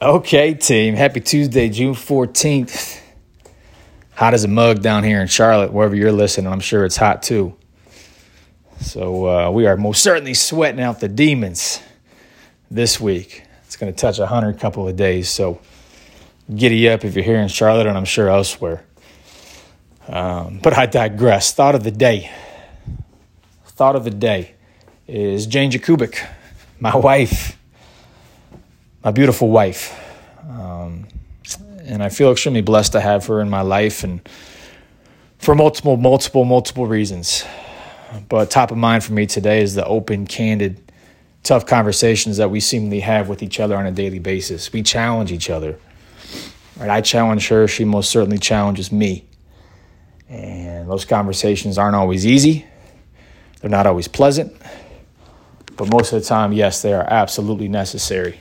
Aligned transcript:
Okay, 0.00 0.52
team. 0.52 0.94
Happy 0.94 1.22
Tuesday, 1.22 1.70
June 1.70 1.94
14th. 1.94 3.00
Hot 4.16 4.34
as 4.34 4.44
a 4.44 4.48
mug 4.48 4.82
down 4.82 5.04
here 5.04 5.22
in 5.22 5.26
Charlotte, 5.26 5.72
wherever 5.72 5.96
you're 5.96 6.12
listening. 6.12 6.52
I'm 6.52 6.60
sure 6.60 6.84
it's 6.84 6.98
hot 6.98 7.22
too. 7.22 7.56
So 8.78 9.26
uh, 9.26 9.50
we 9.50 9.66
are 9.66 9.78
most 9.78 10.02
certainly 10.02 10.34
sweating 10.34 10.82
out 10.82 11.00
the 11.00 11.08
demons 11.08 11.80
this 12.70 13.00
week. 13.00 13.44
It's 13.64 13.76
going 13.76 13.90
to 13.90 13.98
touch 13.98 14.18
100 14.18 14.60
couple 14.60 14.86
of 14.86 14.96
days. 14.96 15.30
So 15.30 15.62
giddy 16.54 16.90
up 16.90 17.02
if 17.02 17.14
you're 17.14 17.24
here 17.24 17.40
in 17.40 17.48
Charlotte 17.48 17.86
and 17.86 17.96
I'm 17.96 18.04
sure 18.04 18.28
elsewhere. 18.28 18.84
Um, 20.08 20.60
but 20.62 20.76
I 20.76 20.84
digress. 20.84 21.54
Thought 21.54 21.74
of 21.74 21.84
the 21.84 21.90
day. 21.90 22.30
Thought 23.64 23.96
of 23.96 24.04
the 24.04 24.10
day 24.10 24.56
is 25.06 25.46
Jane 25.46 25.70
Jakubik, 25.70 26.22
my 26.80 26.94
wife 26.94 27.56
my 29.06 29.12
beautiful 29.12 29.48
wife. 29.48 29.96
Um, 30.50 31.06
and 31.84 32.02
I 32.02 32.08
feel 32.08 32.32
extremely 32.32 32.60
blessed 32.60 32.90
to 32.90 33.00
have 33.00 33.24
her 33.26 33.40
in 33.40 33.48
my 33.48 33.60
life 33.60 34.02
and 34.02 34.28
for 35.38 35.54
multiple, 35.54 35.96
multiple, 35.96 36.44
multiple 36.44 36.88
reasons. 36.88 37.44
But 38.28 38.50
top 38.50 38.72
of 38.72 38.76
mind 38.76 39.04
for 39.04 39.12
me 39.12 39.24
today 39.26 39.62
is 39.62 39.76
the 39.76 39.86
open, 39.86 40.26
candid, 40.26 40.90
tough 41.44 41.66
conversations 41.66 42.38
that 42.38 42.50
we 42.50 42.58
seemingly 42.58 42.98
have 42.98 43.28
with 43.28 43.44
each 43.44 43.60
other 43.60 43.76
on 43.76 43.86
a 43.86 43.92
daily 43.92 44.18
basis. 44.18 44.72
We 44.72 44.82
challenge 44.82 45.30
each 45.30 45.50
other. 45.50 45.78
Right? 46.76 46.90
I 46.90 47.00
challenge 47.00 47.46
her, 47.46 47.68
she 47.68 47.84
most 47.84 48.10
certainly 48.10 48.38
challenges 48.38 48.90
me. 48.90 49.24
And 50.28 50.90
those 50.90 51.04
conversations 51.04 51.78
aren't 51.78 51.94
always 51.94 52.26
easy. 52.26 52.66
They're 53.60 53.70
not 53.70 53.86
always 53.86 54.08
pleasant. 54.08 54.52
But 55.76 55.92
most 55.92 56.12
of 56.12 56.20
the 56.20 56.26
time, 56.26 56.52
yes, 56.52 56.82
they 56.82 56.92
are 56.92 57.06
absolutely 57.08 57.68
necessary. 57.68 58.40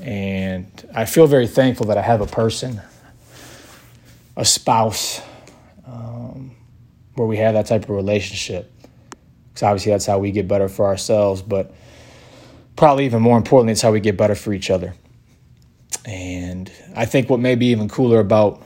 And 0.00 0.66
I 0.94 1.04
feel 1.04 1.26
very 1.26 1.46
thankful 1.46 1.86
that 1.86 1.98
I 1.98 2.02
have 2.02 2.20
a 2.20 2.26
person, 2.26 2.80
a 4.36 4.44
spouse, 4.44 5.20
um, 5.86 6.54
where 7.14 7.26
we 7.26 7.36
have 7.38 7.54
that 7.54 7.66
type 7.66 7.84
of 7.84 7.90
relationship. 7.90 8.70
Because 9.48 9.62
obviously 9.62 9.92
that's 9.92 10.06
how 10.06 10.18
we 10.18 10.30
get 10.30 10.48
better 10.48 10.68
for 10.68 10.86
ourselves, 10.86 11.40
but 11.40 11.74
probably 12.76 13.04
even 13.04 13.22
more 13.22 13.36
importantly, 13.36 13.72
it's 13.72 13.82
how 13.82 13.92
we 13.92 14.00
get 14.00 14.16
better 14.16 14.34
for 14.34 14.52
each 14.52 14.70
other. 14.70 14.94
And 16.04 16.70
I 16.94 17.06
think 17.06 17.30
what 17.30 17.40
may 17.40 17.54
be 17.54 17.66
even 17.66 17.88
cooler 17.88 18.20
about 18.20 18.62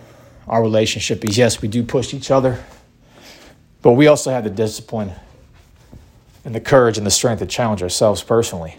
our 0.49 0.63
relationship 0.63 1.25
is 1.25 1.37
yes, 1.37 1.61
we 1.61 1.69
do 1.69 1.83
push 1.85 2.15
each 2.15 2.31
other, 2.31 2.65
but 3.83 3.93
we 3.93 4.07
also 4.07 4.31
have 4.31 4.45
the 4.45 4.51
discipline 4.51 5.13
and 6.45 6.55
the 6.55 6.61
courage 6.61 6.97
and 6.97 7.07
the 7.07 7.11
strength 7.11 7.41
to 7.41 7.47
challenge 7.47 7.83
ourselves 7.83 8.23
personally. 8.23 8.77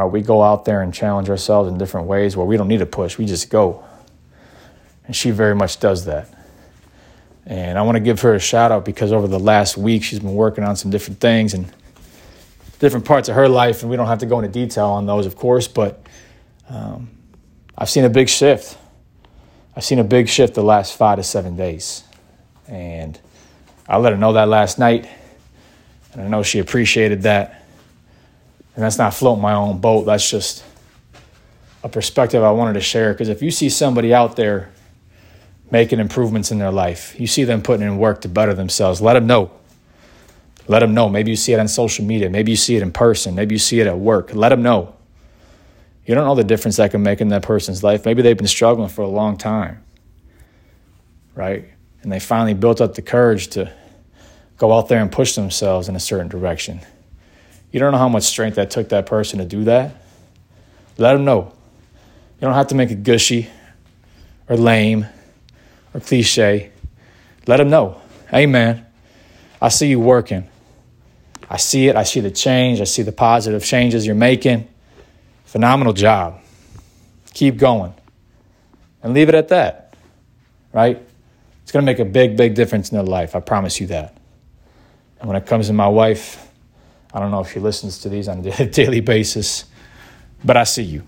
Right, 0.00 0.10
we 0.10 0.22
go 0.22 0.42
out 0.42 0.64
there 0.64 0.80
and 0.80 0.94
challenge 0.94 1.28
ourselves 1.28 1.68
in 1.68 1.76
different 1.76 2.06
ways 2.06 2.34
where 2.34 2.46
we 2.46 2.56
don't 2.56 2.68
need 2.68 2.78
to 2.78 2.86
push, 2.86 3.18
we 3.18 3.26
just 3.26 3.50
go. 3.50 3.84
And 5.04 5.14
she 5.14 5.30
very 5.30 5.54
much 5.54 5.78
does 5.78 6.06
that. 6.06 6.32
And 7.44 7.78
I 7.78 7.82
want 7.82 7.96
to 7.96 8.00
give 8.00 8.18
her 8.22 8.34
a 8.34 8.40
shout 8.40 8.72
out 8.72 8.86
because 8.86 9.12
over 9.12 9.28
the 9.28 9.38
last 9.38 9.76
week, 9.76 10.02
she's 10.02 10.20
been 10.20 10.34
working 10.34 10.64
on 10.64 10.74
some 10.74 10.90
different 10.90 11.20
things 11.20 11.52
and 11.52 11.70
different 12.78 13.04
parts 13.04 13.28
of 13.28 13.34
her 13.34 13.46
life. 13.46 13.82
And 13.82 13.90
we 13.90 13.96
don't 13.98 14.06
have 14.06 14.20
to 14.20 14.26
go 14.26 14.38
into 14.38 14.50
detail 14.50 14.86
on 14.86 15.04
those, 15.04 15.26
of 15.26 15.36
course, 15.36 15.68
but 15.68 16.02
um, 16.70 17.10
I've 17.76 17.90
seen 17.90 18.04
a 18.04 18.10
big 18.10 18.30
shift. 18.30 18.78
I've 19.76 19.84
seen 19.84 19.98
a 19.98 20.04
big 20.04 20.30
shift 20.30 20.54
the 20.54 20.62
last 20.62 20.96
five 20.96 21.18
to 21.18 21.22
seven 21.22 21.56
days. 21.56 22.04
And 22.68 23.20
I 23.86 23.98
let 23.98 24.14
her 24.14 24.18
know 24.18 24.32
that 24.32 24.48
last 24.48 24.78
night. 24.78 25.06
And 26.14 26.22
I 26.22 26.28
know 26.28 26.42
she 26.42 26.58
appreciated 26.58 27.20
that. 27.24 27.59
And 28.74 28.84
that's 28.84 28.98
not 28.98 29.14
floating 29.14 29.42
my 29.42 29.54
own 29.54 29.80
boat. 29.80 30.06
That's 30.06 30.28
just 30.28 30.64
a 31.82 31.88
perspective 31.88 32.42
I 32.42 32.50
wanted 32.50 32.74
to 32.74 32.80
share. 32.80 33.12
Because 33.12 33.28
if 33.28 33.42
you 33.42 33.50
see 33.50 33.68
somebody 33.68 34.14
out 34.14 34.36
there 34.36 34.70
making 35.70 36.00
improvements 36.00 36.50
in 36.50 36.58
their 36.58 36.70
life, 36.70 37.18
you 37.18 37.26
see 37.26 37.44
them 37.44 37.62
putting 37.62 37.86
in 37.86 37.98
work 37.98 38.20
to 38.22 38.28
better 38.28 38.54
themselves, 38.54 39.00
let 39.00 39.14
them 39.14 39.26
know. 39.26 39.50
Let 40.68 40.80
them 40.80 40.94
know. 40.94 41.08
Maybe 41.08 41.30
you 41.30 41.36
see 41.36 41.52
it 41.52 41.58
on 41.58 41.68
social 41.68 42.04
media. 42.04 42.30
Maybe 42.30 42.52
you 42.52 42.56
see 42.56 42.76
it 42.76 42.82
in 42.82 42.92
person. 42.92 43.34
Maybe 43.34 43.54
you 43.54 43.58
see 43.58 43.80
it 43.80 43.86
at 43.86 43.98
work. 43.98 44.34
Let 44.34 44.50
them 44.50 44.62
know. 44.62 44.94
You 46.06 46.14
don't 46.14 46.24
know 46.24 46.34
the 46.34 46.44
difference 46.44 46.76
that 46.76 46.90
can 46.90 47.02
make 47.02 47.20
in 47.20 47.28
that 47.28 47.42
person's 47.42 47.82
life. 47.82 48.04
Maybe 48.04 48.22
they've 48.22 48.36
been 48.36 48.46
struggling 48.46 48.88
for 48.88 49.02
a 49.02 49.08
long 49.08 49.36
time, 49.36 49.82
right? 51.34 51.66
And 52.02 52.10
they 52.10 52.20
finally 52.20 52.54
built 52.54 52.80
up 52.80 52.94
the 52.94 53.02
courage 53.02 53.48
to 53.48 53.72
go 54.56 54.76
out 54.76 54.88
there 54.88 55.00
and 55.00 55.10
push 55.10 55.34
themselves 55.34 55.88
in 55.88 55.96
a 55.96 56.00
certain 56.00 56.28
direction. 56.28 56.80
You 57.70 57.80
don't 57.80 57.92
know 57.92 57.98
how 57.98 58.08
much 58.08 58.24
strength 58.24 58.56
that 58.56 58.70
took 58.70 58.88
that 58.88 59.06
person 59.06 59.38
to 59.38 59.44
do 59.44 59.64
that. 59.64 59.94
Let 60.98 61.12
them 61.12 61.24
know. 61.24 61.52
You 62.40 62.46
don't 62.46 62.54
have 62.54 62.68
to 62.68 62.74
make 62.74 62.90
it 62.90 63.02
gushy 63.02 63.48
or 64.48 64.56
lame 64.56 65.06
or 65.94 66.00
cliche. 66.00 66.72
Let 67.46 67.58
them 67.58 67.70
know. 67.70 68.00
Hey, 68.28 68.46
man, 68.46 68.86
I 69.60 69.68
see 69.68 69.88
you 69.88 70.00
working. 70.00 70.48
I 71.48 71.56
see 71.56 71.88
it. 71.88 71.96
I 71.96 72.04
see 72.04 72.20
the 72.20 72.30
change. 72.30 72.80
I 72.80 72.84
see 72.84 73.02
the 73.02 73.12
positive 73.12 73.64
changes 73.64 74.06
you're 74.06 74.14
making. 74.14 74.68
Phenomenal 75.44 75.92
job. 75.92 76.40
Keep 77.34 77.56
going. 77.56 77.94
And 79.02 79.14
leave 79.14 79.28
it 79.28 79.34
at 79.34 79.48
that, 79.48 79.94
right? 80.72 81.00
It's 81.62 81.72
going 81.72 81.84
to 81.84 81.86
make 81.86 81.98
a 81.98 82.04
big, 82.04 82.36
big 82.36 82.54
difference 82.54 82.90
in 82.90 82.96
their 82.96 83.06
life. 83.06 83.34
I 83.34 83.40
promise 83.40 83.80
you 83.80 83.86
that. 83.88 84.16
And 85.20 85.28
when 85.28 85.36
it 85.36 85.46
comes 85.46 85.68
to 85.68 85.72
my 85.72 85.88
wife, 85.88 86.49
I 87.12 87.18
don't 87.18 87.30
know 87.30 87.40
if 87.40 87.52
she 87.52 87.60
listens 87.60 87.98
to 88.00 88.08
these 88.08 88.28
on 88.28 88.44
a 88.46 88.66
daily 88.70 89.00
basis, 89.00 89.64
but 90.44 90.56
I 90.56 90.64
see 90.64 90.82
you. 90.82 91.02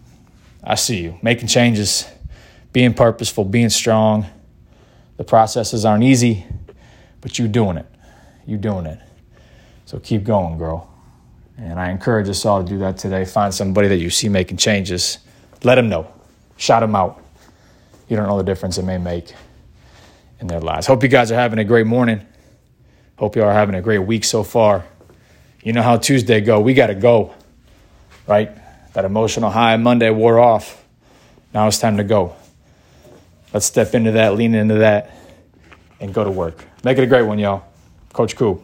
I 0.62 0.74
see 0.74 1.00
you 1.00 1.18
making 1.22 1.48
changes, 1.48 2.06
being 2.72 2.94
purposeful, 2.94 3.44
being 3.44 3.68
strong. 3.68 4.26
The 5.16 5.24
processes 5.24 5.84
aren't 5.84 6.04
easy, 6.04 6.44
but 7.20 7.38
you're 7.38 7.48
doing 7.48 7.76
it. 7.76 7.86
You're 8.46 8.58
doing 8.58 8.86
it. 8.86 8.98
So 9.84 9.98
keep 9.98 10.24
going, 10.24 10.58
girl. 10.58 10.92
And 11.56 11.78
I 11.78 11.90
encourage 11.90 12.28
us 12.28 12.44
all 12.44 12.62
to 12.62 12.68
do 12.68 12.78
that 12.78 12.96
today. 12.96 13.24
Find 13.24 13.52
somebody 13.52 13.88
that 13.88 13.98
you 13.98 14.10
see 14.10 14.28
making 14.28 14.56
changes. 14.56 15.18
Let 15.62 15.76
them 15.76 15.88
know. 15.88 16.12
Shout 16.56 16.80
them 16.80 16.96
out. 16.96 17.22
You 18.08 18.16
don't 18.16 18.26
know 18.26 18.38
the 18.38 18.44
difference 18.44 18.78
it 18.78 18.84
may 18.84 18.98
make 18.98 19.32
in 20.40 20.46
their 20.46 20.60
lives. 20.60 20.86
Hope 20.86 21.02
you 21.02 21.08
guys 21.08 21.30
are 21.30 21.36
having 21.36 21.58
a 21.58 21.64
great 21.64 21.86
morning. 21.86 22.26
Hope 23.16 23.36
you 23.36 23.44
are 23.44 23.52
having 23.52 23.74
a 23.74 23.82
great 23.82 24.00
week 24.00 24.24
so 24.24 24.42
far 24.42 24.84
you 25.62 25.72
know 25.72 25.82
how 25.82 25.96
Tuesday 25.96 26.40
go. 26.40 26.60
We 26.60 26.74
got 26.74 26.88
to 26.88 26.94
go, 26.94 27.34
right? 28.26 28.50
That 28.94 29.04
emotional 29.04 29.50
high 29.50 29.76
Monday 29.76 30.10
wore 30.10 30.38
off. 30.38 30.84
Now 31.54 31.66
it's 31.68 31.78
time 31.78 31.96
to 31.98 32.04
go. 32.04 32.36
Let's 33.52 33.66
step 33.66 33.94
into 33.94 34.12
that, 34.12 34.34
lean 34.34 34.54
into 34.54 34.74
that, 34.74 35.10
and 36.00 36.12
go 36.12 36.24
to 36.24 36.30
work. 36.30 36.64
Make 36.84 36.98
it 36.98 37.04
a 37.04 37.06
great 37.06 37.22
one, 37.22 37.38
y'all. 37.38 37.64
Coach 38.12 38.36
Cool. 38.36 38.62